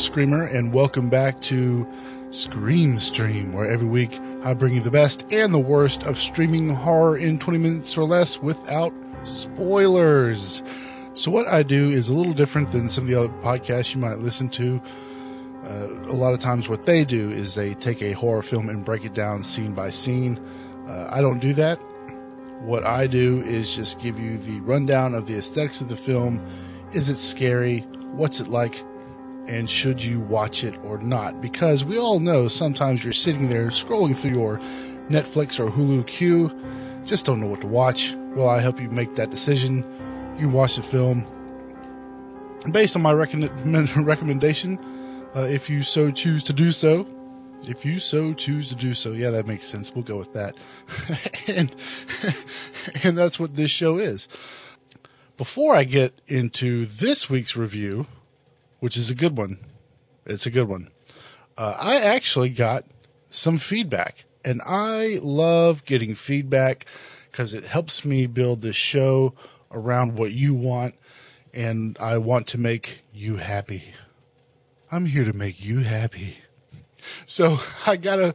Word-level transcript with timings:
Screamer, 0.00 0.44
and 0.44 0.72
welcome 0.72 1.10
back 1.10 1.40
to 1.42 1.86
Scream 2.30 2.98
Stream, 2.98 3.52
where 3.52 3.70
every 3.70 3.86
week 3.86 4.18
I 4.42 4.54
bring 4.54 4.74
you 4.74 4.80
the 4.80 4.90
best 4.90 5.26
and 5.30 5.52
the 5.52 5.58
worst 5.58 6.04
of 6.04 6.18
streaming 6.18 6.70
horror 6.70 7.18
in 7.18 7.38
20 7.38 7.58
minutes 7.58 7.98
or 7.98 8.04
less 8.04 8.40
without 8.40 8.94
spoilers. 9.24 10.62
So, 11.12 11.30
what 11.30 11.46
I 11.48 11.62
do 11.62 11.90
is 11.90 12.08
a 12.08 12.14
little 12.14 12.32
different 12.32 12.72
than 12.72 12.88
some 12.88 13.04
of 13.04 13.08
the 13.08 13.14
other 13.14 13.28
podcasts 13.42 13.94
you 13.94 14.00
might 14.00 14.18
listen 14.18 14.48
to. 14.50 14.80
Uh, 15.66 15.88
a 16.10 16.16
lot 16.16 16.32
of 16.32 16.40
times, 16.40 16.66
what 16.66 16.84
they 16.84 17.04
do 17.04 17.30
is 17.30 17.54
they 17.54 17.74
take 17.74 18.00
a 18.00 18.12
horror 18.12 18.42
film 18.42 18.70
and 18.70 18.86
break 18.86 19.04
it 19.04 19.12
down 19.12 19.42
scene 19.42 19.74
by 19.74 19.90
scene. 19.90 20.40
Uh, 20.88 21.08
I 21.10 21.20
don't 21.20 21.40
do 21.40 21.52
that. 21.54 21.76
What 22.60 22.84
I 22.84 23.06
do 23.06 23.42
is 23.42 23.76
just 23.76 24.00
give 24.00 24.18
you 24.18 24.38
the 24.38 24.60
rundown 24.60 25.14
of 25.14 25.26
the 25.26 25.36
aesthetics 25.36 25.82
of 25.82 25.90
the 25.90 25.96
film. 25.96 26.42
Is 26.92 27.10
it 27.10 27.18
scary? 27.18 27.80
What's 28.12 28.40
it 28.40 28.48
like? 28.48 28.82
And 29.50 29.68
should 29.68 30.02
you 30.02 30.20
watch 30.20 30.62
it 30.62 30.76
or 30.84 30.98
not? 30.98 31.40
Because 31.40 31.84
we 31.84 31.98
all 31.98 32.20
know 32.20 32.46
sometimes 32.46 33.02
you're 33.02 33.12
sitting 33.12 33.48
there 33.48 33.66
scrolling 33.66 34.16
through 34.16 34.30
your 34.30 34.58
Netflix 35.08 35.58
or 35.58 35.68
Hulu 35.68 36.06
queue, 36.06 36.48
just 37.04 37.26
don't 37.26 37.40
know 37.40 37.48
what 37.48 37.60
to 37.62 37.66
watch. 37.66 38.14
Well, 38.36 38.48
I 38.48 38.60
help 38.60 38.80
you 38.80 38.88
make 38.90 39.16
that 39.16 39.30
decision. 39.30 39.84
You 40.38 40.48
watch 40.48 40.76
the 40.76 40.82
film 40.82 41.26
based 42.70 42.94
on 42.94 43.02
my 43.02 43.12
recommendation, 43.12 44.78
uh, 45.34 45.40
if 45.40 45.68
you 45.68 45.82
so 45.82 46.12
choose 46.12 46.44
to 46.44 46.52
do 46.52 46.70
so. 46.70 47.08
If 47.68 47.84
you 47.84 47.98
so 47.98 48.32
choose 48.32 48.68
to 48.68 48.76
do 48.76 48.94
so, 48.94 49.12
yeah, 49.12 49.30
that 49.30 49.48
makes 49.48 49.66
sense. 49.66 49.92
We'll 49.92 50.04
go 50.04 50.16
with 50.16 50.32
that, 50.32 50.54
and 51.48 51.74
and 53.04 53.18
that's 53.18 53.38
what 53.38 53.56
this 53.56 53.70
show 53.70 53.98
is. 53.98 54.28
Before 55.36 55.74
I 55.74 55.84
get 55.84 56.20
into 56.26 56.86
this 56.86 57.28
week's 57.28 57.56
review, 57.56 58.06
which 58.80 58.96
is 58.96 59.10
a 59.10 59.14
good 59.14 59.36
one. 59.36 59.58
It's 60.26 60.46
a 60.46 60.50
good 60.50 60.68
one. 60.68 60.90
Uh, 61.56 61.76
I 61.78 61.96
actually 61.96 62.50
got 62.50 62.84
some 63.28 63.58
feedback, 63.58 64.24
and 64.44 64.60
I 64.66 65.18
love 65.22 65.84
getting 65.84 66.14
feedback 66.14 66.86
because 67.30 67.54
it 67.54 67.64
helps 67.64 68.04
me 68.04 68.26
build 68.26 68.62
this 68.62 68.76
show 68.76 69.34
around 69.70 70.16
what 70.16 70.32
you 70.32 70.54
want, 70.54 70.94
and 71.54 71.96
I 72.00 72.18
want 72.18 72.46
to 72.48 72.58
make 72.58 73.02
you 73.12 73.36
happy. 73.36 73.94
I'm 74.90 75.06
here 75.06 75.24
to 75.24 75.32
make 75.32 75.64
you 75.64 75.80
happy. 75.80 76.38
So 77.26 77.58
I 77.86 77.96
got 77.96 78.18
a 78.18 78.34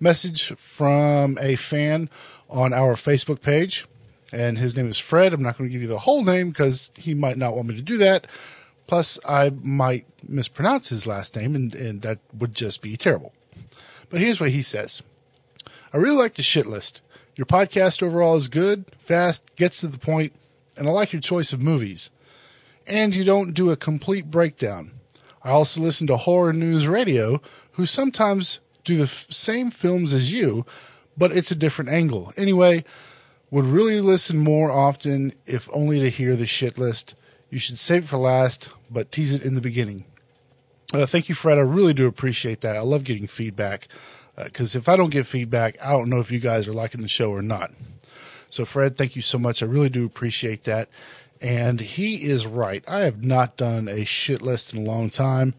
message 0.00 0.52
from 0.56 1.38
a 1.40 1.56
fan 1.56 2.10
on 2.50 2.72
our 2.72 2.94
Facebook 2.94 3.40
page, 3.40 3.86
and 4.32 4.58
his 4.58 4.76
name 4.76 4.88
is 4.88 4.98
Fred. 4.98 5.32
I'm 5.32 5.42
not 5.42 5.56
going 5.56 5.70
to 5.70 5.72
give 5.72 5.82
you 5.82 5.88
the 5.88 6.00
whole 6.00 6.24
name 6.24 6.50
because 6.50 6.90
he 6.96 7.14
might 7.14 7.38
not 7.38 7.54
want 7.54 7.68
me 7.68 7.76
to 7.76 7.82
do 7.82 7.96
that. 7.98 8.26
Plus, 8.86 9.18
I 9.26 9.50
might 9.62 10.06
mispronounce 10.28 10.88
his 10.88 11.06
last 11.06 11.36
name, 11.36 11.54
and, 11.54 11.74
and 11.74 12.02
that 12.02 12.18
would 12.36 12.54
just 12.54 12.82
be 12.82 12.96
terrible. 12.96 13.32
But 14.10 14.20
here's 14.20 14.40
what 14.40 14.50
he 14.50 14.62
says 14.62 15.02
I 15.92 15.96
really 15.96 16.16
like 16.16 16.34
the 16.34 16.42
shit 16.42 16.66
list. 16.66 17.00
Your 17.36 17.46
podcast 17.46 18.02
overall 18.02 18.36
is 18.36 18.48
good, 18.48 18.84
fast, 18.98 19.56
gets 19.56 19.80
to 19.80 19.88
the 19.88 19.98
point, 19.98 20.32
and 20.76 20.86
I 20.86 20.90
like 20.92 21.12
your 21.12 21.22
choice 21.22 21.52
of 21.52 21.60
movies. 21.60 22.10
And 22.86 23.14
you 23.14 23.24
don't 23.24 23.54
do 23.54 23.70
a 23.70 23.76
complete 23.76 24.30
breakdown. 24.30 24.92
I 25.42 25.50
also 25.50 25.80
listen 25.80 26.06
to 26.08 26.16
Horror 26.16 26.52
News 26.52 26.86
Radio, 26.86 27.40
who 27.72 27.86
sometimes 27.86 28.60
do 28.84 28.96
the 28.96 29.04
f- 29.04 29.26
same 29.30 29.70
films 29.70 30.12
as 30.12 30.32
you, 30.32 30.64
but 31.16 31.32
it's 31.32 31.50
a 31.50 31.56
different 31.56 31.90
angle. 31.90 32.32
Anyway, 32.36 32.84
would 33.50 33.66
really 33.66 34.00
listen 34.00 34.38
more 34.38 34.70
often 34.70 35.32
if 35.46 35.68
only 35.72 36.00
to 36.00 36.10
hear 36.10 36.36
the 36.36 36.46
shit 36.46 36.78
list. 36.78 37.14
You 37.50 37.58
should 37.58 37.78
save 37.78 38.04
it 38.04 38.08
for 38.08 38.18
last, 38.18 38.70
but 38.90 39.12
tease 39.12 39.32
it 39.32 39.42
in 39.42 39.54
the 39.54 39.60
beginning. 39.60 40.04
Uh, 40.92 41.06
thank 41.06 41.28
you, 41.28 41.34
Fred. 41.34 41.58
I 41.58 41.62
really 41.62 41.94
do 41.94 42.06
appreciate 42.06 42.60
that. 42.60 42.76
I 42.76 42.80
love 42.80 43.04
getting 43.04 43.26
feedback 43.26 43.88
because 44.36 44.76
uh, 44.76 44.78
if 44.78 44.88
I 44.88 44.96
don't 44.96 45.10
get 45.10 45.26
feedback, 45.26 45.82
I 45.84 45.92
don't 45.92 46.10
know 46.10 46.20
if 46.20 46.30
you 46.30 46.40
guys 46.40 46.68
are 46.68 46.74
liking 46.74 47.00
the 47.00 47.08
show 47.08 47.30
or 47.30 47.42
not. 47.42 47.72
So, 48.50 48.64
Fred, 48.64 48.96
thank 48.96 49.16
you 49.16 49.22
so 49.22 49.38
much. 49.38 49.62
I 49.62 49.66
really 49.66 49.88
do 49.88 50.04
appreciate 50.04 50.64
that. 50.64 50.88
And 51.40 51.80
he 51.80 52.24
is 52.24 52.46
right. 52.46 52.84
I 52.86 53.00
have 53.00 53.24
not 53.24 53.56
done 53.56 53.88
a 53.88 54.04
shit 54.04 54.42
list 54.42 54.72
in 54.72 54.86
a 54.86 54.88
long 54.88 55.10
time. 55.10 55.54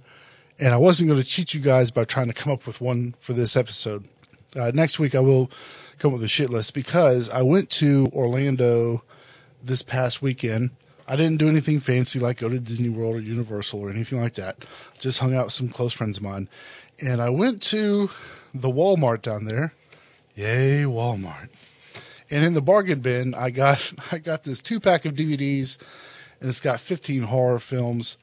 And 0.58 0.74
I 0.74 0.78
wasn't 0.78 1.10
going 1.10 1.22
to 1.22 1.28
cheat 1.28 1.54
you 1.54 1.60
guys 1.60 1.92
by 1.92 2.06
trying 2.06 2.28
to 2.28 2.34
come 2.34 2.54
up 2.54 2.66
with 2.66 2.80
one 2.80 3.16
for 3.20 3.34
this 3.34 3.58
episode. 3.58 4.08
Uh, 4.56 4.72
next 4.74 5.00
week, 5.00 5.14
I 5.14 5.20
will 5.20 5.52
come 6.00 6.10
up 6.10 6.14
with 6.14 6.24
a 6.24 6.30
shit 6.30 6.50
list 6.50 6.74
because 6.74 7.30
I 7.30 7.42
went 7.42 7.70
to 7.72 8.10
Orlando 8.14 9.04
this 9.62 9.82
past 9.82 10.22
weekend 10.22 10.72
I 11.08 11.16
didn't 11.16 11.38
do 11.38 11.50
anything 11.50 11.80
fancy 11.80 12.20
like 12.20 12.38
go 12.38 12.50
to 12.50 12.60
Disney 12.60 12.90
World 12.90 13.16
or 13.16 13.20
Universal 13.20 13.80
or 13.80 13.90
anything 13.90 14.20
like 14.22 14.34
that. 14.34 14.66
Just 15.00 15.20
hung 15.20 15.36
out 15.36 15.46
with 15.46 15.54
some 15.54 15.70
close 15.70 15.94
friends 15.94 16.18
of 16.18 16.24
mine. 16.24 16.50
And 17.00 17.22
I 17.22 17.30
went 17.30 17.62
to 17.64 18.10
the 18.54 18.70
Walmart 18.70 19.22
down 19.22 19.46
there. 19.46 19.74
Yay, 20.36 20.84
Walmart. 20.84 21.50
And 22.30 22.44
in 22.44 22.54
the 22.54 22.62
bargain 22.62 23.02
bin, 23.02 23.34
I 23.36 23.52
got 23.52 23.94
I 24.12 24.18
got 24.18 24.44
this 24.44 24.60
two 24.60 24.80
pack 24.80 25.06
of 25.06 25.14
DVDs 25.14 25.78
and 26.40 26.50
it's 26.50 26.60
got 26.60 26.80
15 26.80 27.24
horror 27.24 27.60
films. 27.60 28.18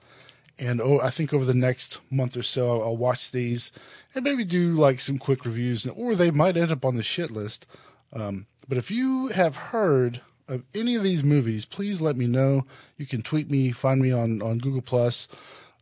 And 0.59 0.81
oh, 0.81 1.01
I 1.01 1.11
think 1.11 1.33
over 1.33 1.45
the 1.45 1.55
next 1.55 1.99
month 2.11 2.37
or 2.37 2.43
so, 2.43 2.83
I'll, 2.83 2.97
watch 2.97 3.31
these 3.31 3.73
and 4.15 4.23
maybe 4.23 4.45
do 4.45 4.73
like 4.73 5.01
some 5.01 5.19
quick 5.19 5.45
reviews, 5.45 5.87
or 5.87 6.15
they 6.15 6.31
might 6.31 6.57
end 6.57 6.71
up 6.71 6.85
on 6.85 6.97
the 6.97 7.03
shit 7.03 7.31
list. 7.31 7.67
Um, 8.13 8.47
but 8.69 8.79
if 8.79 8.91
you 8.91 9.29
have 9.29 9.57
heard 9.57 10.21
of 10.49 10.65
any 10.75 10.95
of 10.95 11.03
these 11.03 11.25
movies, 11.25 11.65
please 11.65 12.01
let 12.01 12.17
me 12.17 12.27
know. 12.27 12.67
You 12.97 13.07
can 13.07 13.23
tweet 13.23 13.51
me, 13.51 13.71
find 13.73 14.01
me 14.01 14.13
on, 14.13 14.43
on 14.43 14.59
Google 14.59 14.83
Plus, 14.83 15.29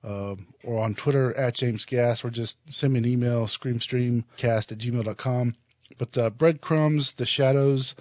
uh, 0.04 0.37
or 0.65 0.82
on 0.82 0.94
Twitter 0.94 1.37
at 1.37 1.54
James 1.54 1.84
Gas, 1.84 2.25
or 2.25 2.31
just 2.31 2.59
send 2.72 2.93
me 2.93 2.99
an 3.00 3.06
email, 3.06 3.47
screamstreamcast 3.47 4.72
at 4.72 4.78
gmail.com. 4.78 5.54
But 5.99 6.16
uh, 6.16 6.31
Breadcrumbs, 6.31 7.12
The 7.12 7.26
Shadows, 7.26 7.94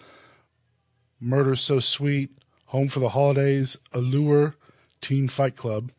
Murder 1.20 1.56
So 1.56 1.80
Sweet, 1.80 2.32
Home 2.68 2.88
for 2.88 3.00
the 3.00 3.10
Holidays, 3.10 3.78
Allure, 3.94 4.56
Teen 5.02 5.28
Fight 5.28 5.56
Club, 5.56 5.92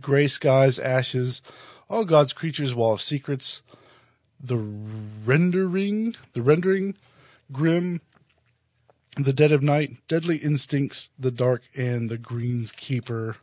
Gray 0.00 0.26
Skies, 0.26 0.78
Ashes, 0.78 1.42
All 1.88 2.04
God's 2.04 2.32
Creatures, 2.32 2.74
Wall 2.74 2.94
of 2.94 3.02
Secrets, 3.02 3.62
The 4.40 4.56
Rendering, 4.56 6.16
The 6.32 6.42
Rendering, 6.42 6.96
Grimm, 7.52 8.00
the 9.16 9.32
Dead 9.32 9.50
of 9.50 9.62
Night, 9.62 9.96
Deadly 10.08 10.36
Instincts, 10.36 11.08
The 11.18 11.30
Dark, 11.30 11.62
and 11.74 12.10
The 12.10 12.18
Greenskeeper. 12.18 13.36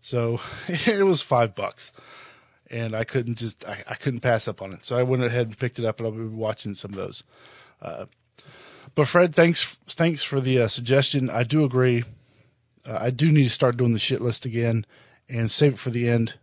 So 0.00 0.40
it 0.68 1.06
was 1.06 1.22
five 1.22 1.54
bucks, 1.54 1.92
and 2.68 2.94
I 2.94 3.04
couldn't 3.04 3.36
just 3.36 3.64
I, 3.64 3.84
I, 3.88 3.94
couldn't 3.94 4.20
pass 4.20 4.48
up 4.48 4.60
on 4.60 4.72
it. 4.72 4.84
So 4.84 4.98
I 4.98 5.04
went 5.04 5.22
ahead 5.22 5.46
and 5.46 5.58
picked 5.58 5.78
it 5.78 5.84
up, 5.84 5.98
and 5.98 6.06
I'll 6.06 6.12
be 6.12 6.24
watching 6.24 6.74
some 6.74 6.90
of 6.90 6.96
those. 6.96 7.22
Uh, 7.80 8.06
but 8.94 9.08
Fred, 9.08 9.34
thanks 9.34 9.76
thanks 9.86 10.22
for 10.22 10.40
the 10.40 10.62
uh, 10.62 10.68
suggestion. 10.68 11.30
I 11.30 11.44
do 11.44 11.64
agree. 11.64 12.02
Uh, 12.86 12.98
I 13.00 13.10
do 13.10 13.30
need 13.30 13.44
to 13.44 13.50
start 13.50 13.76
doing 13.76 13.92
the 13.92 13.98
shit 14.00 14.20
list 14.20 14.44
again 14.44 14.84
and 15.28 15.50
save 15.50 15.74
it 15.74 15.78
for 15.78 15.90
the 15.90 16.08
end. 16.08 16.34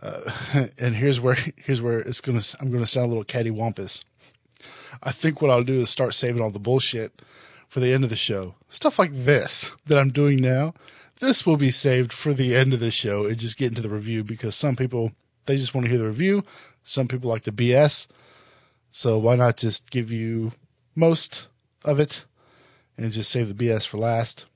Uh, 0.00 0.30
and 0.78 0.96
here's 0.96 1.20
where 1.20 1.38
here's 1.56 1.80
where 1.80 2.00
it's 2.00 2.20
gonna 2.20 2.42
I'm 2.60 2.70
gonna 2.70 2.86
sound 2.86 3.06
a 3.06 3.08
little 3.08 3.24
cattywampus. 3.24 4.04
I 5.02 5.10
think 5.10 5.40
what 5.40 5.50
I'll 5.50 5.64
do 5.64 5.80
is 5.80 5.90
start 5.90 6.14
saving 6.14 6.42
all 6.42 6.50
the 6.50 6.58
bullshit 6.58 7.20
for 7.74 7.80
the 7.80 7.92
end 7.92 8.04
of 8.04 8.10
the 8.10 8.14
show. 8.14 8.54
Stuff 8.68 9.00
like 9.00 9.10
this 9.12 9.72
that 9.86 9.98
I'm 9.98 10.10
doing 10.10 10.40
now, 10.40 10.74
this 11.18 11.44
will 11.44 11.56
be 11.56 11.72
saved 11.72 12.12
for 12.12 12.32
the 12.32 12.54
end 12.54 12.72
of 12.72 12.78
the 12.78 12.92
show 12.92 13.26
and 13.26 13.36
just 13.36 13.56
get 13.56 13.66
into 13.66 13.82
the 13.82 13.88
review 13.88 14.22
because 14.22 14.54
some 14.54 14.76
people, 14.76 15.10
they 15.46 15.56
just 15.56 15.74
want 15.74 15.84
to 15.84 15.90
hear 15.90 15.98
the 15.98 16.06
review. 16.06 16.44
Some 16.84 17.08
people 17.08 17.28
like 17.28 17.42
the 17.42 17.50
BS. 17.50 18.06
So 18.92 19.18
why 19.18 19.34
not 19.34 19.56
just 19.56 19.90
give 19.90 20.12
you 20.12 20.52
most 20.94 21.48
of 21.84 21.98
it 21.98 22.26
and 22.96 23.10
just 23.10 23.32
save 23.32 23.48
the 23.48 23.66
BS 23.66 23.88
for 23.88 23.96
last 23.96 24.46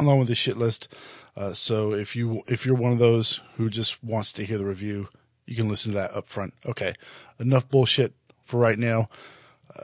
along 0.00 0.18
with 0.18 0.28
the 0.28 0.34
shit 0.34 0.56
list. 0.56 0.88
Uh, 1.36 1.52
so 1.52 1.92
if 1.92 2.16
you, 2.16 2.44
if 2.46 2.64
you're 2.64 2.76
one 2.76 2.92
of 2.92 2.98
those 2.98 3.42
who 3.58 3.68
just 3.68 4.02
wants 4.02 4.32
to 4.32 4.44
hear 4.46 4.56
the 4.56 4.64
review, 4.64 5.10
you 5.44 5.54
can 5.54 5.68
listen 5.68 5.92
to 5.92 5.98
that 5.98 6.16
up 6.16 6.24
front. 6.24 6.54
Okay. 6.64 6.94
Enough 7.38 7.68
bullshit 7.68 8.14
for 8.42 8.58
right 8.58 8.78
now. 8.78 9.10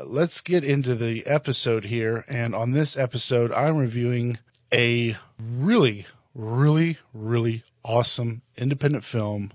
Let's 0.05 0.41
get 0.41 0.65
into 0.65 0.94
the 0.94 1.27
episode 1.27 1.85
here. 1.85 2.25
And 2.29 2.55
on 2.55 2.73
this 2.73 2.97
episode, 2.97 3.53
I'm 3.53 3.77
reviewing 3.77 4.39
a 4.73 5.17
really, 5.39 6.06
really, 6.35 6.99
really 7.12 7.62
awesome 7.85 8.43
independent 8.56 9.05
film 9.05 9.53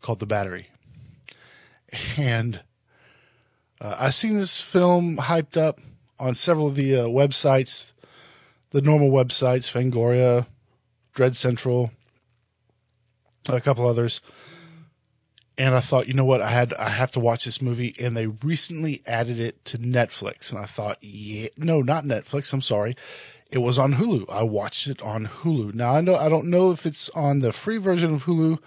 called 0.00 0.20
The 0.20 0.26
Battery. 0.26 0.68
And 2.16 2.62
uh, 3.80 3.96
I've 3.98 4.14
seen 4.14 4.34
this 4.34 4.60
film 4.60 5.16
hyped 5.16 5.56
up 5.56 5.80
on 6.18 6.34
several 6.34 6.68
of 6.68 6.76
the 6.76 6.96
uh, 6.96 7.04
websites, 7.04 7.92
the 8.70 8.80
normal 8.80 9.10
websites, 9.10 9.70
Fangoria, 9.70 10.46
Dread 11.12 11.36
Central, 11.36 11.90
a 13.48 13.60
couple 13.60 13.86
others 13.86 14.20
and 15.56 15.74
I 15.74 15.80
thought, 15.80 16.08
you 16.08 16.14
know 16.14 16.24
what, 16.24 16.40
I 16.42 16.50
had 16.50 16.74
I 16.74 16.90
have 16.90 17.12
to 17.12 17.20
watch 17.20 17.44
this 17.44 17.62
movie, 17.62 17.94
and 18.00 18.16
they 18.16 18.26
recently 18.26 19.02
added 19.06 19.38
it 19.38 19.64
to 19.66 19.78
Netflix, 19.78 20.50
and 20.50 20.60
I 20.60 20.66
thought, 20.66 20.98
yeah, 21.00 21.48
no, 21.56 21.82
not 21.82 22.04
Netflix. 22.04 22.52
I'm 22.52 22.62
sorry, 22.62 22.96
it 23.50 23.58
was 23.58 23.78
on 23.78 23.94
Hulu. 23.94 24.26
I 24.28 24.42
watched 24.42 24.86
it 24.88 25.00
on 25.02 25.26
Hulu. 25.26 25.74
Now 25.74 25.94
I 25.96 26.00
know 26.00 26.16
I 26.16 26.28
don't 26.28 26.50
know 26.50 26.72
if 26.72 26.86
it's 26.86 27.08
on 27.10 27.40
the 27.40 27.52
free 27.52 27.78
version 27.78 28.14
of 28.14 28.24
Hulu 28.24 28.58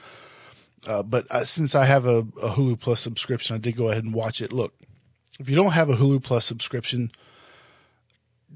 Uh, 0.87 1.03
but 1.03 1.27
uh, 1.29 1.43
since 1.43 1.75
I 1.75 1.85
have 1.85 2.05
a, 2.05 2.19
a 2.41 2.51
Hulu 2.51 2.79
Plus 2.79 3.01
subscription, 3.01 3.55
I 3.55 3.59
did 3.59 3.75
go 3.75 3.89
ahead 3.89 4.03
and 4.05 4.13
watch 4.13 4.41
it. 4.41 4.53
Look, 4.53 4.73
if 5.39 5.49
you 5.49 5.55
don't 5.55 5.73
have 5.73 5.89
a 5.89 5.97
Hulu 5.97 6.23
Plus 6.23 6.45
subscription, 6.45 7.11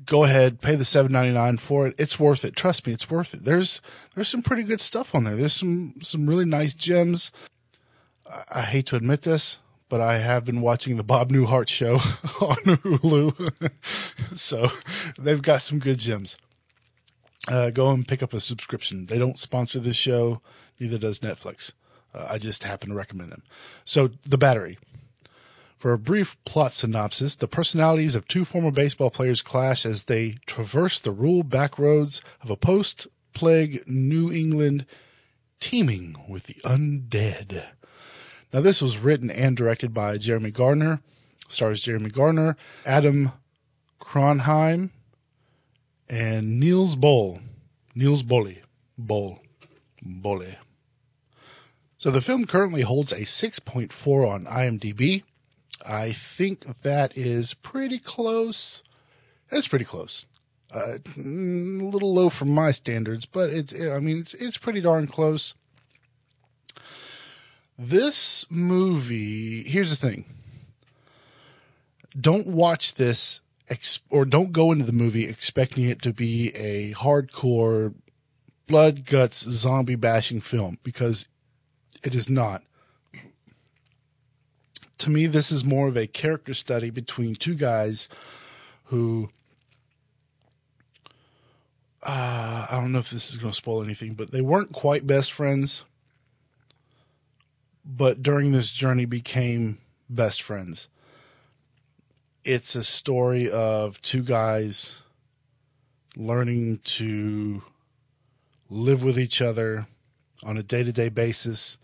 go 0.06 0.24
ahead, 0.24 0.62
pay 0.62 0.76
the 0.76 0.86
seven 0.86 1.12
ninety 1.12 1.34
nine 1.34 1.58
for 1.58 1.88
it. 1.88 1.96
It's 1.98 2.20
worth 2.20 2.46
it. 2.46 2.56
Trust 2.56 2.88
me, 2.88 2.94
it's 2.94 3.10
worth 3.10 3.34
it. 3.34 3.44
There's 3.44 3.82
there's 4.16 4.30
some 4.30 4.44
pretty 4.44 4.64
good 4.64 4.80
stuff 4.80 5.14
on 5.14 5.26
there. 5.26 5.36
There's 5.36 5.54
some 5.60 5.96
some 6.02 6.28
really 6.30 6.46
nice 6.46 6.74
gems. 6.74 7.32
I, 8.50 8.64
hate 8.64 8.86
to 8.88 8.96
admit 8.96 9.24
this, 9.24 9.60
but 9.90 10.02
I 10.02 10.18
have 10.18 10.46
been 10.46 10.62
watching 10.62 10.98
the 10.98 11.04
Bob 11.04 11.32
Newhart 11.32 11.68
show 11.68 11.96
on 12.42 12.58
Hulu, 12.58 13.62
so 14.38 14.68
they've 15.20 15.42
got 15.42 15.62
some 15.62 15.80
good 15.80 16.00
gems. 16.00 16.38
Uh, 17.48 17.72
go 17.72 17.90
and 17.90 18.08
pick 18.08 18.22
up 18.22 18.34
a 18.34 18.40
subscription. 18.40 19.08
They 19.08 19.18
don't 19.18 19.40
sponsor 19.40 19.80
this 19.80 19.96
show, 19.96 20.42
neither 20.80 20.98
does 20.98 21.20
Netflix. 21.20 21.72
Uh, 22.14 22.28
I 22.30 22.38
just 22.38 22.64
happen 22.64 22.90
to 22.90 22.96
recommend 22.96 23.32
them. 23.32 23.44
So, 23.86 24.12
The 24.28 24.38
Battery. 24.38 24.78
For 25.78 25.94
a 25.94 25.98
brief 25.98 26.38
plot 26.46 26.74
synopsis, 26.74 27.34
the 27.34 27.48
personalities 27.48 28.14
of 28.14 28.28
two 28.28 28.46
former 28.46 28.70
baseball 28.70 29.10
players 29.10 29.42
clash 29.42 29.84
as 29.84 30.04
they 30.04 30.38
traverse 30.46 31.00
the 31.00 31.12
rural 31.12 31.42
back 31.42 31.80
roads 31.80 32.22
of 32.42 32.52
a 32.52 32.56
post 32.56 33.08
plague 33.34 33.84
New 33.88 34.32
England 34.32 34.86
teeming 35.60 36.16
with 36.28 36.44
the 36.44 36.62
undead. 36.64 37.64
Now, 38.54 38.62
this 38.62 38.82
was 38.82 38.98
written 38.98 39.30
and 39.30 39.56
directed 39.56 39.94
by 39.94 40.18
Jeremy 40.18 40.52
Gardner, 40.52 41.02
stars 41.48 41.80
Jeremy 41.80 42.10
Gardner, 42.10 42.58
Adam 42.86 43.32
Cronheim, 44.02 44.90
and 46.10 46.60
Niels 46.60 46.96
Boll. 46.96 47.40
Niels 47.96 48.24
Bolle. 48.24 48.56
Boll. 48.98 49.40
Bolle. 50.02 50.58
So 51.98 52.12
the 52.12 52.22
film 52.22 52.46
currently 52.46 52.82
holds 52.82 53.12
a 53.12 53.22
6.4 53.22 54.28
on 54.28 54.46
IMDb. 54.46 55.24
I 55.86 56.12
think 56.12 56.82
that 56.82 57.18
is 57.18 57.54
pretty 57.54 58.00
close. 58.00 58.84
It's 59.50 59.68
pretty 59.68 59.86
close. 59.86 60.26
Uh, 60.74 60.98
a 61.18 61.20
little 61.20 62.14
low 62.14 62.30
for 62.30 62.46
my 62.46 62.72
standards, 62.72 63.26
but 63.26 63.50
it's, 63.50 63.74
I 63.74 64.00
mean, 64.00 64.20
it's, 64.20 64.34
it's 64.34 64.58
pretty 64.58 64.82
darn 64.82 65.08
close. 65.08 65.54
This 67.78 68.46
movie, 68.50 69.64
here's 69.64 69.90
the 69.90 69.96
thing. 69.96 70.26
Don't 72.20 72.48
watch 72.48 72.96
this 72.96 73.40
or 74.10 74.26
don't 74.26 74.52
go 74.52 74.72
into 74.72 74.84
the 74.84 74.92
movie 74.92 75.28
expecting 75.28 75.86
it 75.86 76.02
to 76.02 76.12
be 76.12 76.50
a 76.56 76.94
hardcore 76.94 77.94
blood 78.68 79.06
guts 79.06 79.40
zombie 79.40 79.96
bashing 79.96 80.42
film 80.42 80.78
because 80.84 81.28
it 82.04 82.14
is 82.14 82.30
not. 82.30 82.64
To 85.00 85.10
me, 85.10 85.26
this 85.26 85.52
is 85.52 85.64
more 85.64 85.88
of 85.88 85.98
a 85.98 86.06
character 86.06 86.54
study 86.54 86.90
between 86.90 87.36
two 87.36 87.56
guys 87.56 88.08
who 88.86 89.30
uh, 92.04 92.68
I 92.70 92.80
don't 92.80 92.92
know 92.92 93.00
if 93.00 93.10
this 93.10 93.30
is 93.30 93.38
going 93.38 93.52
to 93.52 93.58
spoil 93.58 93.84
anything, 93.84 94.14
but 94.14 94.32
they 94.32 94.42
weren't 94.42 94.72
quite 94.72 95.06
best 95.06 95.32
friends, 95.32 95.86
but 97.86 98.22
during 98.22 98.52
this 98.52 98.70
journey 98.70 99.06
became 99.06 99.78
best 100.10 100.42
friends 100.42 100.88
it's 102.44 102.76
a 102.76 102.84
story 102.84 103.50
of 103.50 104.02
two 104.02 104.24
guys 104.24 105.00
learning 106.16 106.80
to 106.84 107.62
live 108.70 109.04
with 109.04 109.20
each 109.20 109.42
other 109.42 109.86
on 110.44 110.58
a 110.58 110.64
day 110.64 110.84
to 110.84 110.92
day 110.92 111.10
basis, 111.10 111.78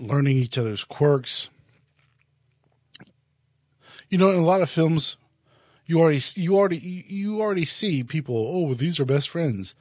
learning 0.00 0.36
each 0.36 0.58
other's 0.58 0.84
quirks. 0.84 1.48
You 4.08 4.18
know, 4.18 4.30
in 4.30 4.36
a 4.38 4.44
lot 4.44 4.62
of 4.62 4.70
films, 4.70 5.16
you 5.86 6.00
already 6.00 6.20
you 6.34 6.56
already 6.56 7.04
you 7.08 7.40
already 7.40 7.64
see 7.64 8.02
people. 8.02 8.34
Oh, 8.36 8.74
these 8.74 8.98
are 8.98 9.04
best 9.04 9.28
friends. 9.28 9.74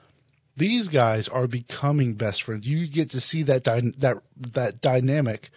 These 0.60 0.88
guys 0.90 1.28
are 1.28 1.48
becoming 1.48 2.14
best 2.14 2.44
friends. 2.44 2.68
You 2.68 2.88
get 2.88 3.10
to 3.12 3.20
see 3.20 3.44
that 3.44 3.64
dy- 3.64 3.94
that 3.98 4.18
that 4.38 4.82
dynamic 4.82 5.50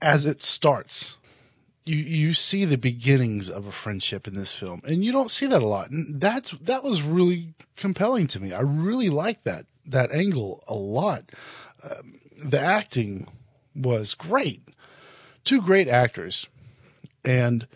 as 0.00 0.24
it 0.24 0.42
starts 0.42 1.16
you 1.86 1.96
you 1.96 2.34
see 2.34 2.64
the 2.64 2.76
beginnings 2.76 3.48
of 3.48 3.66
a 3.66 3.72
friendship 3.72 4.26
in 4.26 4.34
this 4.34 4.52
film, 4.52 4.82
and 4.84 5.04
you 5.04 5.12
don't 5.12 5.30
see 5.30 5.46
that 5.46 5.62
a 5.62 5.66
lot. 5.66 5.90
And 5.90 6.20
that's 6.20 6.50
that 6.50 6.82
was 6.82 7.00
really 7.00 7.54
compelling 7.76 8.26
to 8.28 8.40
me. 8.40 8.52
I 8.52 8.60
really 8.60 9.08
like 9.08 9.44
that 9.44 9.66
that 9.86 10.10
angle 10.10 10.62
a 10.66 10.74
lot. 10.74 11.30
Um, 11.82 12.14
the 12.44 12.60
acting 12.60 13.28
was 13.74 14.14
great. 14.14 14.62
Two 15.44 15.62
great 15.62 15.88
actors, 15.88 16.48
and 17.24 17.68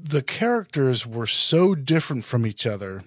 the 0.00 0.22
characters 0.22 1.04
were 1.04 1.26
so 1.26 1.74
different 1.74 2.24
from 2.24 2.46
each 2.46 2.64
other 2.64 3.02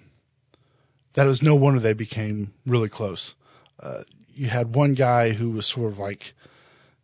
that 1.14 1.26
it 1.26 1.28
was 1.28 1.42
no 1.42 1.54
wonder 1.54 1.80
they 1.80 1.92
became 1.92 2.52
really 2.66 2.88
close. 2.88 3.34
Uh, 3.80 4.02
you 4.34 4.48
had 4.48 4.74
one 4.74 4.94
guy 4.94 5.32
who 5.32 5.50
was 5.50 5.66
sort 5.66 5.92
of 5.92 5.98
like 5.98 6.32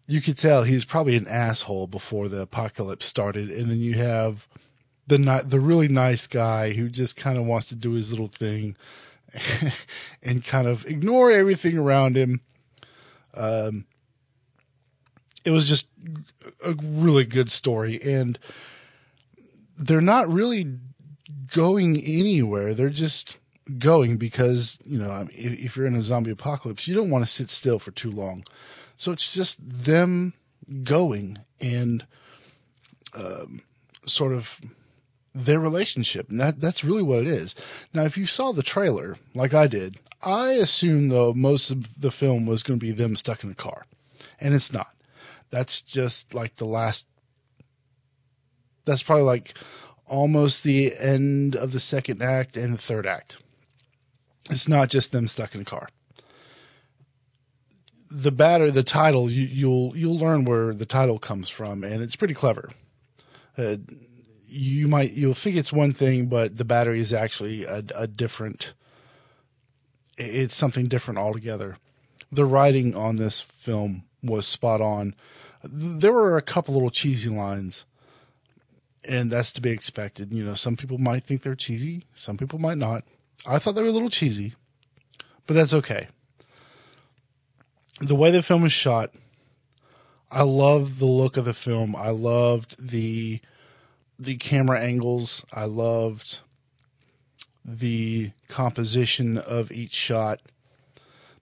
you 0.06 0.22
could 0.22 0.38
tell 0.38 0.62
he's 0.62 0.86
probably 0.86 1.16
an 1.16 1.28
asshole 1.28 1.86
before 1.86 2.28
the 2.28 2.40
apocalypse 2.40 3.06
started, 3.06 3.50
and 3.50 3.70
then 3.70 3.78
you 3.78 3.94
have 3.94 4.48
the 5.06 5.42
the 5.46 5.60
really 5.60 5.88
nice 5.88 6.26
guy 6.26 6.72
who 6.72 6.88
just 6.88 7.16
kind 7.16 7.38
of 7.38 7.44
wants 7.44 7.68
to 7.68 7.76
do 7.76 7.92
his 7.92 8.10
little 8.10 8.28
thing 8.28 8.76
and 10.22 10.44
kind 10.44 10.66
of 10.66 10.86
ignore 10.86 11.30
everything 11.30 11.76
around 11.76 12.16
him. 12.16 12.40
Um, 13.34 13.86
it 15.44 15.50
was 15.50 15.68
just 15.68 15.88
a 16.64 16.72
really 16.72 17.24
good 17.24 17.50
story, 17.50 18.00
and 18.02 18.38
they're 19.76 20.00
not 20.00 20.32
really 20.32 20.78
going 21.52 21.98
anywhere. 21.98 22.74
They're 22.74 22.90
just 22.90 23.38
going 23.78 24.16
because 24.16 24.78
you 24.84 24.98
know 24.98 25.28
if, 25.32 25.58
if 25.58 25.76
you're 25.76 25.86
in 25.86 25.96
a 25.96 26.02
zombie 26.02 26.30
apocalypse, 26.30 26.88
you 26.88 26.94
don't 26.94 27.10
want 27.10 27.24
to 27.24 27.30
sit 27.30 27.50
still 27.50 27.78
for 27.78 27.90
too 27.90 28.10
long. 28.10 28.44
So 28.96 29.12
it's 29.12 29.32
just 29.32 29.58
them 29.60 30.34
going 30.82 31.38
and 31.60 32.04
um, 33.14 33.62
sort 34.06 34.32
of 34.32 34.60
their 35.34 35.60
relationship. 35.60 36.28
And 36.30 36.40
that, 36.40 36.60
that's 36.60 36.84
really 36.84 37.02
what 37.02 37.20
it 37.20 37.26
is. 37.26 37.54
Now, 37.94 38.02
if 38.02 38.18
you 38.18 38.26
saw 38.26 38.52
the 38.52 38.62
trailer, 38.62 39.16
like 39.34 39.54
I 39.54 39.66
did, 39.66 39.96
I 40.22 40.52
assumed 40.52 41.10
though 41.10 41.32
most 41.32 41.70
of 41.70 42.00
the 42.00 42.10
film 42.10 42.46
was 42.46 42.62
going 42.62 42.80
to 42.80 42.84
be 42.84 42.92
them 42.92 43.16
stuck 43.16 43.44
in 43.44 43.50
a 43.50 43.54
car. 43.54 43.86
And 44.40 44.54
it's 44.54 44.72
not. 44.72 44.94
That's 45.50 45.80
just 45.80 46.34
like 46.34 46.56
the 46.56 46.66
last, 46.66 47.06
that's 48.84 49.02
probably 49.02 49.24
like 49.24 49.56
almost 50.06 50.64
the 50.64 50.92
end 50.98 51.54
of 51.54 51.72
the 51.72 51.80
second 51.80 52.22
act 52.22 52.56
and 52.56 52.74
the 52.74 52.78
third 52.78 53.06
act. 53.06 53.38
It's 54.50 54.68
not 54.68 54.88
just 54.88 55.12
them 55.12 55.28
stuck 55.28 55.54
in 55.54 55.60
a 55.60 55.64
car 55.64 55.88
the 58.10 58.32
batter, 58.32 58.70
the 58.70 58.82
title, 58.82 59.30
you, 59.30 59.44
you'll 59.44 59.96
you'll 59.96 60.18
learn 60.18 60.44
where 60.44 60.74
the 60.74 60.86
title 60.86 61.18
comes 61.18 61.48
from, 61.48 61.84
and 61.84 62.02
it's 62.02 62.16
pretty 62.16 62.34
clever. 62.34 62.70
Uh, 63.56 63.76
you 64.46 64.88
might 64.88 65.12
you'll 65.12 65.34
think 65.34 65.56
it's 65.56 65.72
one 65.72 65.92
thing, 65.92 66.26
but 66.26 66.56
the 66.56 66.64
battery 66.64 67.00
is 67.00 67.12
actually 67.12 67.64
a, 67.64 67.82
a 67.94 68.06
different. 68.06 68.72
It's 70.16 70.56
something 70.56 70.88
different 70.88 71.18
altogether. 71.18 71.76
The 72.32 72.44
writing 72.44 72.94
on 72.94 73.16
this 73.16 73.40
film 73.40 74.04
was 74.22 74.46
spot 74.46 74.80
on. 74.80 75.14
There 75.62 76.12
were 76.12 76.36
a 76.36 76.42
couple 76.42 76.74
little 76.74 76.90
cheesy 76.90 77.28
lines, 77.28 77.84
and 79.04 79.30
that's 79.30 79.52
to 79.52 79.60
be 79.60 79.70
expected. 79.70 80.32
You 80.32 80.44
know, 80.44 80.54
some 80.54 80.76
people 80.76 80.98
might 80.98 81.24
think 81.24 81.42
they're 81.42 81.54
cheesy, 81.54 82.04
some 82.14 82.36
people 82.36 82.58
might 82.58 82.78
not. 82.78 83.04
I 83.46 83.58
thought 83.58 83.74
they 83.74 83.82
were 83.82 83.88
a 83.88 83.92
little 83.92 84.10
cheesy, 84.10 84.54
but 85.46 85.54
that's 85.54 85.74
okay 85.74 86.08
the 88.00 88.14
way 88.14 88.30
the 88.30 88.42
film 88.42 88.64
is 88.64 88.72
shot, 88.72 89.12
I 90.30 90.42
love 90.42 90.98
the 90.98 91.06
look 91.06 91.36
of 91.36 91.44
the 91.44 91.54
film. 91.54 91.96
I 91.96 92.10
loved 92.10 92.76
the 92.78 93.40
the 94.18 94.36
camera 94.36 94.80
angles. 94.80 95.44
I 95.52 95.64
loved 95.64 96.40
the 97.64 98.32
composition 98.48 99.38
of 99.38 99.70
each 99.70 99.92
shot. 99.92 100.40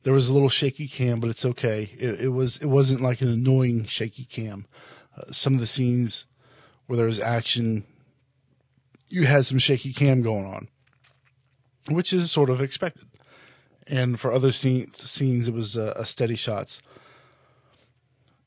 There 0.03 0.12
was 0.12 0.29
a 0.29 0.33
little 0.33 0.49
shaky 0.49 0.87
cam, 0.87 1.21
but 1.21 1.31
it's 1.31 1.45
okay. 1.45 1.91
It, 1.99 2.21
it 2.23 2.29
was 2.29 2.59
it 2.59 2.67
wasn't 2.67 3.00
like 3.00 3.21
an 3.21 3.29
annoying 3.29 3.87
shaky 3.87 4.25
cam. 4.25 4.67
Uh, 5.17 5.33
some 5.33 5.55
of 5.55 5.61
the 5.61 5.67
scenes 5.67 6.26
where 6.87 6.97
there 6.97 7.07
was 7.07 7.19
action, 7.19 7.85
you 9.09 9.26
had 9.26 9.47
some 9.47 9.59
shaky 9.59 9.93
cam 9.93 10.23
going 10.23 10.47
on, 10.47 10.69
which 11.88 12.12
is 12.12 12.31
sort 12.31 12.50
of 12.50 12.61
expected 12.61 13.07
and 13.87 14.19
for 14.19 14.33
other 14.33 14.52
scene, 14.52 14.93
scenes 14.93 15.49
it 15.49 15.55
was 15.55 15.76
uh, 15.76 15.95
a 15.97 16.05
steady 16.05 16.37
shots. 16.37 16.81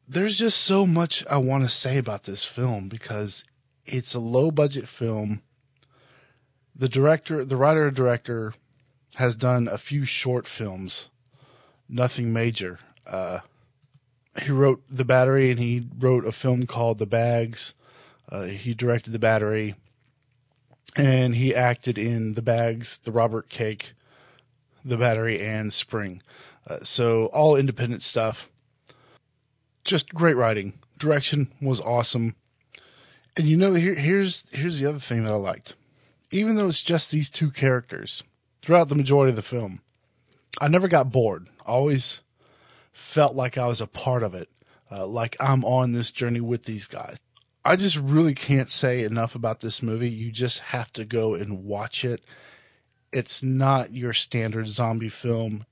There's 0.08 0.38
just 0.38 0.60
so 0.60 0.86
much 0.86 1.26
I 1.30 1.38
want 1.38 1.64
to 1.64 1.70
say 1.70 1.98
about 1.98 2.24
this 2.24 2.44
film 2.44 2.90
because 2.90 3.46
it's 3.86 4.14
a 4.14 4.20
low 4.20 4.52
budget 4.52 4.88
film. 4.88 5.42
The 6.76 6.90
director, 6.90 7.46
the 7.46 7.58
writer 7.58 7.92
director, 7.92 8.54
has 9.16 9.36
done 9.36 9.68
a 9.68 9.78
few 9.78 10.06
short 10.06 10.48
films, 10.48 11.10
nothing 11.88 12.34
major. 12.34 12.80
Uh, 13.06 13.40
he 14.42 14.52
wrote 14.52 14.82
The 14.90 15.06
Battery 15.06 15.52
and 15.52 15.60
he 15.60 15.88
wrote 15.98 16.26
a 16.26 16.32
film 16.32 16.66
called 16.66 17.00
The 17.00 17.06
Bags. 17.06 17.74
Uh, 18.32 18.44
he 18.44 18.74
directed 18.74 19.12
The 19.12 19.20
Battery 19.20 19.76
and 20.96 21.36
he 21.36 21.54
acted 21.54 21.98
in 21.98 22.34
The 22.34 22.42
Bags, 22.42 23.00
The 23.04 23.12
Robert 23.12 23.50
Cake, 23.50 23.94
The 24.84 24.98
Battery, 24.98 25.42
and 25.42 25.74
Spring. 25.74 26.22
Uh, 26.68 26.78
so 26.84 27.28
all 27.28 27.56
independent 27.56 28.04
stuff. 28.04 28.52
Just 29.84 30.14
great 30.14 30.36
writing. 30.36 30.80
Direction 30.98 31.52
was 31.62 31.82
awesome. 31.82 32.36
And 33.38 33.48
you 33.48 33.58
know, 33.58 33.74
here, 33.74 33.96
here's 33.96 34.48
here's 34.52 34.80
the 34.80 34.86
other 34.86 35.00
thing 35.00 35.24
that 35.24 35.34
I 35.34 35.38
liked. 35.38 35.76
Even 36.32 36.56
though 36.56 36.68
it's 36.68 36.82
just 36.82 37.12
these 37.12 37.30
two 37.30 37.50
characters 37.50 38.24
throughout 38.62 38.90
the 38.90 38.96
majority 38.96 39.32
of 39.32 39.36
the 39.36 39.42
film, 39.42 39.82
I 40.60 40.68
never 40.68 40.88
got 40.88 41.12
bored. 41.12 41.48
always 41.66 42.22
felt 42.92 43.36
like 43.36 43.58
I 43.58 43.68
was 43.68 43.82
a 43.82 43.88
part 43.88 44.24
of 44.24 44.36
it, 44.36 44.50
uh, 44.92 45.08
like 45.08 45.38
I'm 45.40 45.64
on 45.64 45.94
this 45.94 46.12
journey 46.12 46.42
with 46.42 46.66
these 46.66 46.86
guys. 46.86 47.18
I 47.66 47.76
just 47.76 47.98
really 47.98 48.34
can't 48.34 48.72
say 48.72 49.04
enough 49.04 49.36
about 49.36 49.60
this 49.60 49.84
movie. 49.84 50.10
You 50.10 50.32
just 50.32 50.60
have 50.60 50.94
to 50.94 51.04
go 51.04 51.34
and 51.34 51.66
watch 51.66 52.06
it. 52.06 52.24
It's 53.12 53.44
not 53.44 53.94
your 53.94 54.14
standard 54.14 54.68
zombie 54.68 55.10
film. 55.10 55.66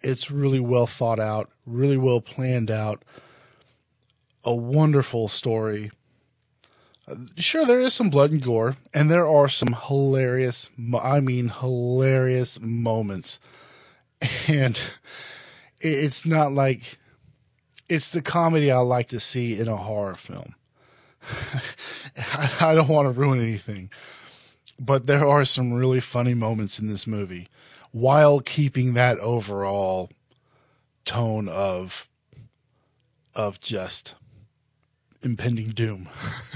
It's 0.00 0.30
really 0.30 0.60
well 0.60 0.86
thought 0.86 1.20
out, 1.20 1.50
really 1.66 1.96
well 1.96 2.20
planned 2.20 2.70
out. 2.70 3.04
A 4.42 4.54
wonderful 4.54 5.28
story. 5.28 5.90
Sure, 7.36 7.66
there 7.66 7.80
is 7.80 7.92
some 7.92 8.08
blood 8.08 8.30
and 8.30 8.42
gore, 8.42 8.76
and 8.94 9.10
there 9.10 9.28
are 9.28 9.48
some 9.48 9.76
hilarious, 9.86 10.70
I 11.02 11.20
mean, 11.20 11.48
hilarious 11.48 12.58
moments. 12.60 13.38
And 14.48 14.80
it's 15.80 16.24
not 16.24 16.52
like, 16.52 16.98
it's 17.90 18.08
the 18.08 18.22
comedy 18.22 18.70
I 18.70 18.78
like 18.78 19.08
to 19.08 19.20
see 19.20 19.58
in 19.58 19.68
a 19.68 19.76
horror 19.76 20.14
film. 20.14 20.54
I 22.60 22.74
don't 22.74 22.88
want 22.88 23.06
to 23.06 23.18
ruin 23.18 23.40
anything, 23.40 23.90
but 24.78 25.06
there 25.06 25.26
are 25.26 25.44
some 25.44 25.72
really 25.72 26.00
funny 26.00 26.34
moments 26.34 26.78
in 26.78 26.88
this 26.88 27.06
movie 27.06 27.48
while 27.92 28.40
keeping 28.40 28.94
that 28.94 29.18
overall 29.18 30.10
tone 31.04 31.48
of 31.48 32.08
of 33.34 33.60
just 33.60 34.14
impending 35.22 35.70
doom. 35.70 36.08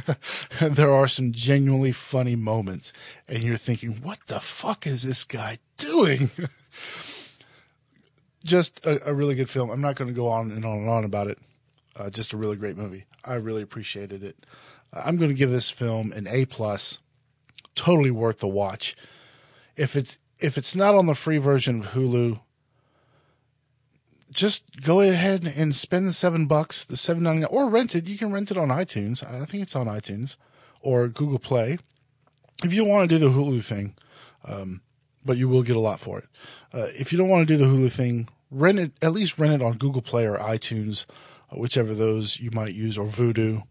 there 0.61 0.93
are 0.93 1.09
some 1.09 1.33
genuinely 1.33 1.93
funny 1.93 2.37
moments 2.37 2.93
and 3.27 3.43
you're 3.43 3.57
thinking, 3.57 4.01
what 4.03 4.19
the 4.27 4.41
fuck 4.41 4.87
is 4.87 5.03
this 5.03 5.25
guy 5.25 5.59
doing? 5.77 6.31
just 8.45 8.85
a, 8.87 9.11
a, 9.11 9.15
really 9.15 9.35
good 9.35 9.49
film. 9.49 9.71
I'm 9.71 9.81
not 9.81 9.97
going 9.97 10.09
to 10.09 10.15
go 10.15 10.29
on 10.29 10.51
and 10.51 10.65
on 10.65 10.79
and 10.79 10.89
on 10.89 11.05
about 11.05 11.29
it. 11.29 11.39
Uh, 11.99 12.11
just 12.11 12.33
a 12.33 12.37
really 12.37 12.57
great 12.57 12.77
movie. 12.77 13.07
I 13.25 13.35
really 13.35 13.63
appreciated 13.63 14.23
it. 14.23 14.47
I'm 14.93 15.17
going 15.17 15.31
to 15.31 15.37
give 15.37 15.51
this 15.51 15.71
film 15.71 16.13
an 16.13 16.27
A 16.29 16.45
plus. 16.45 17.01
Totally 17.75 18.11
worth 18.11 18.39
the 18.39 18.49
watch. 18.49 18.97
If 19.77 19.97
it's 19.97 20.19
if 20.41 20.57
it's 20.57 20.75
not 20.75 20.95
on 20.95 21.07
the 21.07 21.15
free 21.15 21.39
version 21.39 21.81
of 21.81 21.87
Hulu, 21.89 22.41
just 24.31 24.83
go 24.83 25.01
ahead 25.01 25.53
and 25.57 25.75
spend 25.75 26.07
the 26.07 26.13
seven 26.13 26.47
bucks, 26.47 26.85
the 26.85 26.97
seven 26.97 27.23
ninety 27.23 27.43
nine, 27.43 27.51
or 27.51 27.69
rent 27.69 27.95
it. 27.95 28.07
You 28.07 28.19
can 28.19 28.33
rent 28.33 28.51
it 28.51 28.57
on 28.57 28.69
iTunes. 28.69 29.23
I 29.23 29.45
think 29.45 29.63
it's 29.63 29.77
on 29.77 29.87
iTunes 29.87 30.37
or 30.81 31.09
Google 31.09 31.39
Play. 31.39 31.79
If 32.65 32.73
you 32.73 32.85
want 32.85 33.09
to 33.09 33.19
do 33.19 33.25
the 33.25 33.33
Hulu 33.33 33.65
thing, 33.65 33.95
um, 34.45 34.81
but 35.25 35.37
you 35.37 35.49
will 35.49 35.63
get 35.63 35.77
a 35.77 35.81
lot 35.81 36.01
for 36.01 36.19
it. 36.19 36.29
Uh, 36.73 36.87
if 36.99 37.13
you 37.13 37.19
don't 37.19 37.29
want 37.29 37.47
to 37.47 37.55
do 37.55 37.59
the 37.59 37.71
Hulu 37.71 37.93
thing, 37.93 38.29
rent 38.51 38.79
it. 38.79 38.93
At 39.01 39.13
least 39.13 39.39
rent 39.39 39.55
it 39.55 39.63
on 39.63 39.77
Google 39.77 40.03
Play 40.03 40.27
or 40.27 40.39
iTunes 40.39 41.07
whichever 41.51 41.95
those 41.95 42.39
you 42.41 42.51
might 42.53 42.75
use, 42.75 42.99
or 42.99 43.07
Vudu. 43.07 43.65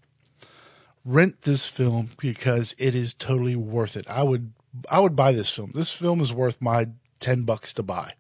Rent 1.06 1.44
this 1.44 1.66
film 1.66 2.10
because 2.20 2.76
it 2.78 2.94
is 2.94 3.14
totally 3.14 3.56
worth 3.56 3.96
it. 3.96 4.06
I 4.10 4.24
would 4.24 4.52
I 4.92 5.00
would 5.00 5.16
buy 5.16 5.32
this 5.32 5.50
film. 5.50 5.72
This 5.74 5.92
film 5.92 6.20
is 6.20 6.34
worth 6.34 6.62
my 6.62 6.88
ten 7.20 7.44
bucks 7.44 7.74
to 7.74 7.84
buy. 7.84 8.14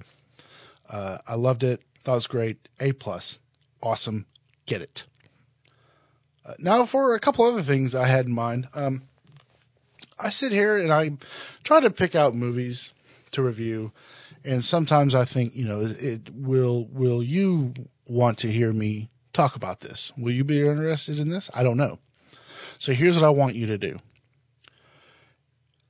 Uh, 0.89 1.17
I 1.27 1.35
loved 1.35 1.63
it. 1.63 1.81
Thought 2.03 2.13
it 2.13 2.15
was 2.15 2.27
great. 2.27 2.69
A 2.79 2.93
plus. 2.93 3.39
Awesome. 3.83 4.25
Get 4.65 4.81
it. 4.81 5.03
Uh, 6.45 6.53
now 6.59 6.85
for 6.85 7.13
a 7.13 7.19
couple 7.19 7.45
other 7.45 7.61
things 7.61 7.93
I 7.93 8.07
had 8.07 8.25
in 8.25 8.33
mind. 8.33 8.69
Um, 8.73 9.03
I 10.19 10.29
sit 10.29 10.51
here 10.51 10.77
and 10.77 10.91
I 10.91 11.11
try 11.63 11.79
to 11.79 11.89
pick 11.89 12.15
out 12.15 12.33
movies 12.33 12.93
to 13.31 13.43
review, 13.43 13.91
and 14.43 14.63
sometimes 14.63 15.13
I 15.13 15.25
think, 15.25 15.55
you 15.55 15.65
know, 15.65 15.81
it 15.81 16.33
will 16.33 16.85
will 16.85 17.21
you 17.21 17.73
want 18.07 18.37
to 18.39 18.51
hear 18.51 18.71
me 18.71 19.09
talk 19.37 19.55
about 19.55 19.81
this. 19.81 20.11
Will 20.17 20.33
you 20.33 20.43
be 20.43 20.59
interested 20.59 21.19
in 21.19 21.29
this? 21.29 21.49
I 21.53 21.63
don't 21.63 21.77
know. 21.77 21.99
So 22.79 22.91
here's 22.91 23.15
what 23.15 23.25
I 23.25 23.29
want 23.29 23.55
you 23.55 23.67
to 23.67 23.77
do 23.77 23.99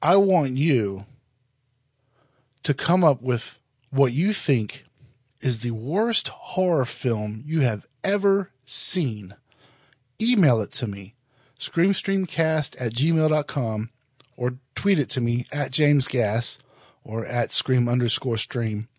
I 0.01 0.17
want 0.17 0.57
you 0.57 1.05
to 2.63 2.73
come 2.73 3.03
up 3.03 3.21
with 3.21 3.59
what 3.89 4.13
you 4.13 4.33
think 4.33 4.83
is 5.39 5.59
the 5.59 5.71
worst 5.71 6.27
horror 6.27 6.85
film 6.85 7.43
you 7.45 7.61
have 7.61 7.87
ever 8.03 8.51
seen. 8.65 9.35
Email 10.19 10.61
it 10.61 10.71
to 10.73 10.87
me, 10.87 11.15
screamstreamcast 11.59 12.75
at 12.81 12.93
gmail.com, 12.93 13.89
or 14.35 14.55
tweet 14.75 14.99
it 14.99 15.09
to 15.11 15.21
me 15.21 15.45
at 15.51 15.71
James 15.71 16.07
Gas 16.07 16.57
or 17.03 17.25
at 17.25 17.53
scream 17.53 17.87
underscore 17.87 18.37
stream. 18.37 18.89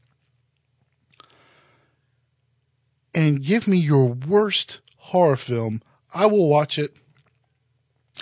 And 3.14 3.42
give 3.42 3.66
me 3.66 3.78
your 3.78 4.06
worst 4.06 4.80
horror 4.96 5.36
film. 5.36 5.82
I 6.12 6.26
will 6.26 6.48
watch 6.48 6.78
it 6.78 6.96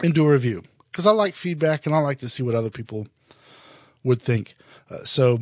and 0.03 0.15
do 0.15 0.27
a 0.27 0.33
review 0.33 0.63
because 0.91 1.07
I 1.07 1.13
like 1.13 1.35
feedback 1.35 1.87
and 1.87 1.95
I 1.95 1.99
like 1.99 2.19
to 2.21 2.29
see 2.29 2.43
what 2.43 2.55
other 2.55 2.71
people 2.71 3.07
would 4.03 4.21
think. 4.21 4.55
Uh, 4.91 5.05
so 5.05 5.41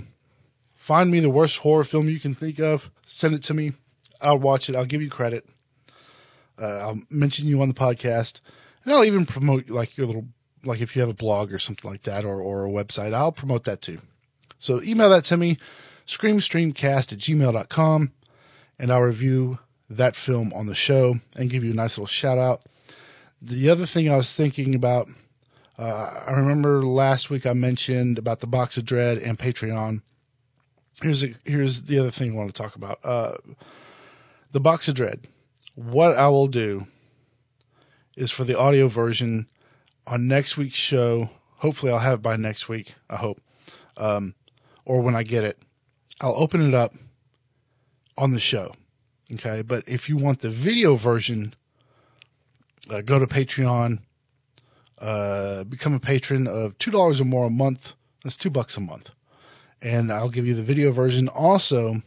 find 0.74 1.10
me 1.10 1.20
the 1.20 1.30
worst 1.30 1.58
horror 1.58 1.84
film 1.84 2.08
you 2.08 2.20
can 2.20 2.34
think 2.34 2.58
of, 2.58 2.90
send 3.06 3.34
it 3.34 3.42
to 3.44 3.54
me. 3.54 3.72
I'll 4.20 4.38
watch 4.38 4.68
it. 4.68 4.76
I'll 4.76 4.84
give 4.84 5.02
you 5.02 5.10
credit. 5.10 5.46
Uh, 6.60 6.78
I'll 6.78 7.02
mention 7.10 7.48
you 7.48 7.60
on 7.62 7.68
the 7.68 7.74
podcast, 7.74 8.40
and 8.84 8.92
I'll 8.92 9.04
even 9.04 9.26
promote 9.26 9.68
like 9.68 9.96
your 9.96 10.06
little 10.06 10.26
like 10.64 10.80
if 10.80 10.94
you 10.94 11.00
have 11.00 11.10
a 11.10 11.14
blog 11.14 11.52
or 11.52 11.58
something 11.58 11.90
like 11.90 12.02
that 12.02 12.24
or 12.24 12.40
or 12.40 12.64
a 12.64 12.70
website, 12.70 13.12
I'll 13.12 13.32
promote 13.32 13.64
that 13.64 13.82
too. 13.82 13.98
So 14.58 14.82
email 14.82 15.10
that 15.10 15.24
to 15.26 15.36
me, 15.36 15.58
screamstreamcast 16.06 17.12
at 17.12 17.18
gmail.com 17.18 18.12
and 18.78 18.92
I'll 18.92 19.00
review 19.00 19.58
that 19.90 20.16
film 20.16 20.52
on 20.54 20.66
the 20.66 20.74
show 20.74 21.16
and 21.36 21.50
give 21.50 21.64
you 21.64 21.72
a 21.72 21.74
nice 21.74 21.98
little 21.98 22.06
shout 22.06 22.38
out. 22.38 22.62
The 23.40 23.68
other 23.68 23.86
thing 23.86 24.10
I 24.10 24.16
was 24.16 24.32
thinking 24.32 24.74
about, 24.74 25.08
uh, 25.78 26.22
I 26.26 26.32
remember 26.32 26.84
last 26.84 27.30
week 27.30 27.46
I 27.46 27.52
mentioned 27.52 28.18
about 28.18 28.40
the 28.40 28.46
Box 28.46 28.76
of 28.76 28.84
Dread 28.84 29.18
and 29.18 29.38
Patreon. 29.38 30.02
Here's 31.02 31.22
a, 31.22 31.34
here's 31.44 31.82
the 31.82 31.98
other 31.98 32.10
thing 32.10 32.32
I 32.32 32.36
want 32.36 32.54
to 32.54 32.62
talk 32.62 32.76
about. 32.76 33.00
Uh, 33.04 33.36
the 34.52 34.60
Box 34.60 34.88
of 34.88 34.94
Dread. 34.94 35.26
What 35.74 36.16
I 36.16 36.28
will 36.28 36.46
do 36.46 36.86
is 38.16 38.30
for 38.30 38.44
the 38.44 38.58
audio 38.58 38.88
version 38.88 39.48
on 40.06 40.28
next 40.28 40.56
week's 40.56 40.76
show. 40.76 41.30
Hopefully, 41.58 41.92
I'll 41.92 41.98
have 41.98 42.20
it 42.20 42.22
by 42.22 42.36
next 42.36 42.68
week. 42.68 42.94
I 43.10 43.16
hope, 43.16 43.40
um, 43.96 44.34
or 44.84 45.00
when 45.00 45.16
I 45.16 45.22
get 45.22 45.44
it, 45.44 45.58
I'll 46.20 46.36
open 46.36 46.66
it 46.66 46.74
up 46.74 46.94
on 48.16 48.32
the 48.32 48.40
show. 48.40 48.74
Okay. 49.32 49.62
But 49.62 49.88
if 49.88 50.08
you 50.08 50.16
want 50.16 50.40
the 50.40 50.50
video 50.50 50.96
version, 50.96 51.54
uh, 52.90 53.00
go 53.00 53.18
to 53.18 53.26
Patreon, 53.26 54.00
uh, 54.98 55.64
become 55.64 55.94
a 55.94 56.00
patron 56.00 56.46
of 56.46 56.78
$2 56.78 57.20
or 57.20 57.24
more 57.24 57.46
a 57.46 57.50
month. 57.50 57.94
That's 58.22 58.36
two 58.36 58.50
bucks 58.50 58.76
a 58.76 58.80
month. 58.80 59.10
And 59.82 60.12
I'll 60.12 60.30
give 60.30 60.46
you 60.46 60.54
the 60.54 60.62
video 60.62 60.92
version. 60.92 61.28
Also, 61.28 62.02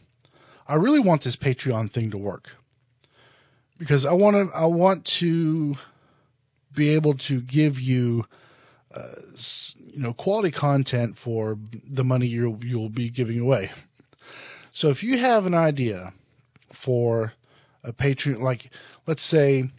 I 0.66 0.74
really 0.74 0.98
want 0.98 1.22
this 1.22 1.36
Patreon 1.36 1.92
thing 1.92 2.10
to 2.10 2.18
work 2.18 2.56
because 3.78 4.04
I 4.04 4.12
want 4.12 4.36
to, 4.36 4.56
I 4.56 4.66
want 4.66 5.04
to 5.04 5.76
be 6.74 6.90
able 6.90 7.14
to 7.14 7.40
give 7.40 7.80
you, 7.80 8.26
uh, 8.94 9.20
you 9.76 10.00
know, 10.00 10.12
quality 10.12 10.50
content 10.50 11.16
for 11.16 11.58
the 11.88 12.04
money 12.04 12.26
you'll, 12.26 12.64
you'll 12.64 12.88
be 12.88 13.10
giving 13.10 13.38
away. 13.38 13.70
So 14.78 14.90
if 14.90 15.02
you 15.02 15.18
have 15.18 15.44
an 15.44 15.54
idea 15.54 16.12
for 16.72 17.32
a 17.82 17.92
Patreon, 17.92 18.38
like 18.38 18.70
let's 19.08 19.24
say, 19.24 19.70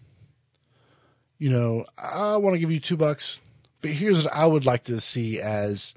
you 1.37 1.49
know, 1.49 1.85
I 1.97 2.35
want 2.35 2.55
to 2.55 2.59
give 2.59 2.69
you 2.69 2.81
two 2.81 2.97
bucks, 2.97 3.39
but 3.79 3.91
here's 3.91 4.25
what 4.25 4.33
I 4.33 4.45
would 4.45 4.65
like 4.65 4.83
to 4.83 4.99
see 4.99 5.39
as 5.39 5.95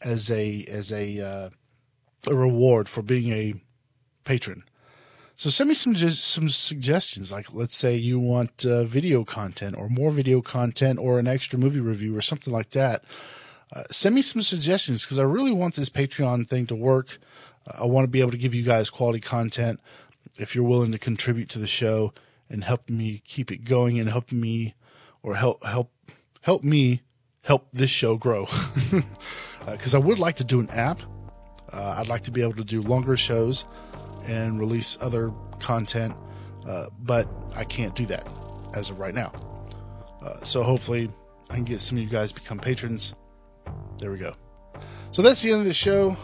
as 0.00 0.30
a 0.30 0.64
as 0.66 0.92
a 0.92 1.20
uh, 1.20 1.50
a 2.28 2.34
reward 2.36 2.88
for 2.88 3.02
being 3.02 3.32
a 3.32 3.54
patron. 4.22 4.62
So 5.34 5.50
send 5.50 5.66
me 5.66 5.74
some 5.74 5.96
some 5.96 6.48
suggestions. 6.48 7.32
Like 7.32 7.52
let's 7.52 7.74
say 7.74 7.96
you 7.96 8.20
want 8.20 8.64
uh, 8.64 8.84
video 8.84 9.24
content 9.24 9.74
or 9.76 9.88
more 9.88 10.12
video 10.12 10.40
content 10.40 11.00
or 11.00 11.18
an 11.18 11.26
extra 11.26 11.58
movie 11.58 11.80
review 11.80 12.16
or 12.16 12.22
something 12.22 12.54
like 12.54 12.70
that. 12.70 13.02
Uh, 13.72 13.82
send 13.90 14.14
me 14.14 14.22
some 14.22 14.40
suggestions 14.40 15.02
because 15.02 15.18
I 15.18 15.24
really 15.24 15.50
want 15.50 15.74
this 15.74 15.88
Patreon 15.88 16.48
thing 16.48 16.66
to 16.68 16.76
work. 16.76 17.18
I 17.66 17.84
want 17.84 18.04
to 18.04 18.10
be 18.10 18.20
able 18.20 18.30
to 18.30 18.38
give 18.38 18.54
you 18.54 18.62
guys 18.62 18.90
quality 18.90 19.20
content. 19.20 19.80
if 20.38 20.54
you're 20.54 20.64
willing 20.64 20.92
to 20.92 20.98
contribute 20.98 21.48
to 21.50 21.58
the 21.58 21.66
show 21.66 22.12
and 22.48 22.62
help 22.64 22.88
me 22.88 23.22
keep 23.24 23.50
it 23.50 23.64
going 23.64 23.98
and 23.98 24.08
help 24.08 24.30
me 24.32 24.74
or 25.22 25.34
help 25.34 25.64
help 25.64 25.90
help 26.42 26.62
me 26.62 27.02
help 27.44 27.68
this 27.72 27.90
show 27.90 28.16
grow 28.16 28.46
because 29.66 29.94
uh, 29.94 29.98
I 29.98 30.00
would 30.00 30.18
like 30.18 30.36
to 30.36 30.44
do 30.44 30.60
an 30.60 30.70
app. 30.70 31.00
Uh, 31.72 31.96
I'd 31.98 32.08
like 32.08 32.22
to 32.24 32.30
be 32.30 32.42
able 32.42 32.54
to 32.54 32.64
do 32.64 32.82
longer 32.82 33.16
shows 33.16 33.64
and 34.26 34.58
release 34.58 34.96
other 35.00 35.32
content, 35.58 36.14
uh, 36.66 36.86
but 37.00 37.28
I 37.54 37.64
can't 37.64 37.94
do 37.94 38.06
that 38.06 38.28
as 38.74 38.90
of 38.90 38.98
right 38.98 39.14
now. 39.14 39.32
Uh, 40.22 40.42
so 40.42 40.62
hopefully, 40.62 41.10
I 41.50 41.54
can 41.54 41.64
get 41.64 41.80
some 41.80 41.98
of 41.98 42.04
you 42.04 42.10
guys 42.10 42.32
become 42.32 42.58
patrons. 42.58 43.14
There 43.98 44.10
we 44.10 44.18
go. 44.18 44.34
So 45.12 45.22
that's 45.22 45.42
the 45.42 45.52
end 45.52 45.60
of 45.60 45.66
the 45.66 45.74
show. 45.74 46.16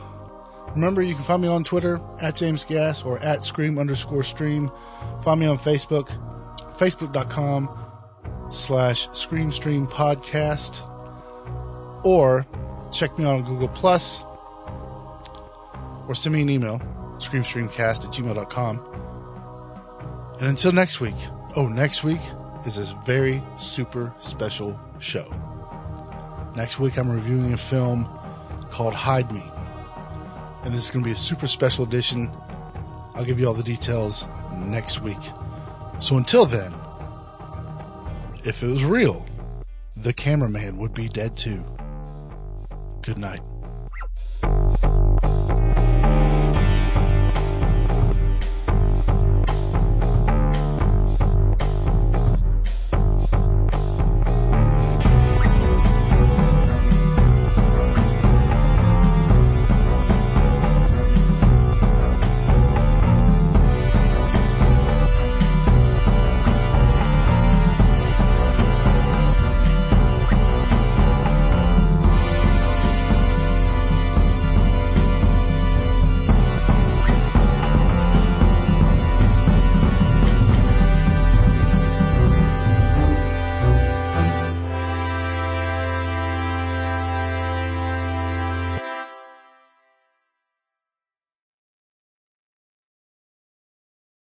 Remember, 0.75 1.03
you 1.03 1.15
can 1.15 1.25
find 1.25 1.43
me 1.43 1.49
on 1.49 1.65
Twitter 1.65 2.01
at 2.21 2.37
James 2.37 2.65
Gas 2.65 3.03
or 3.03 3.19
at 3.19 3.45
Scream 3.45 3.79
underscore 3.79 4.23
Stream. 4.23 4.71
Find 5.23 5.39
me 5.41 5.47
on 5.47 5.59
Facebook, 5.59 6.09
facebook.com 6.79 7.69
slash 8.51 9.09
Scream 9.13 9.53
Stream 9.53 9.87
Podcast, 9.87 10.83
or 12.05 12.47
check 12.93 13.19
me 13.19 13.25
on 13.25 13.43
Google 13.43 13.69
Plus, 13.69 14.23
or 16.09 16.15
send 16.15 16.35
me 16.35 16.43
an 16.43 16.51
email, 16.51 16.81
screamstreamcast 17.19 18.05
at 18.05 18.13
gmail.com. 18.13 18.81
And 20.39 20.49
until 20.49 20.73
next 20.73 21.01
week, 21.01 21.15
oh, 21.57 21.67
next 21.69 22.03
week 22.03 22.21
is 22.67 22.77
this 22.77 22.93
very 23.05 23.43
super 23.59 24.13
special 24.21 24.79
show. 24.99 25.31
Next 26.57 26.79
week, 26.79 26.99
I'm 26.99 27.11
reviewing 27.11 27.53
a 27.53 27.57
film 27.59 28.09
called 28.71 28.95
Hide 28.95 29.33
Me. 29.33 29.52
And 30.65 30.73
this 30.73 30.85
is 30.85 30.91
going 30.91 31.03
to 31.05 31.09
be 31.09 31.13
a 31.13 31.17
super 31.17 31.47
special 31.47 31.85
edition. 31.85 32.31
I'll 33.15 33.25
give 33.25 33.39
you 33.39 33.47
all 33.47 33.55
the 33.55 33.63
details 33.63 34.27
next 34.55 35.03
week. 35.03 35.19
So 36.01 36.17
until 36.17 36.47
then, 36.47 36.75
if 38.45 38.63
it 38.63 38.67
was 38.67 38.85
real, 38.85 39.25
the 39.97 40.13
cameraman 40.13 40.79
would 40.79 40.95
be 40.95 41.09
dead 41.09 41.37
too. 41.37 41.63
Good 43.03 43.19
night. 43.19 43.41